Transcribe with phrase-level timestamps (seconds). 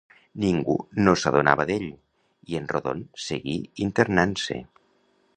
[0.43, 0.75] Ningú
[1.07, 1.85] no s'adonava d'ell,
[2.53, 3.57] i en Rodon seguí
[3.89, 4.57] internant-se.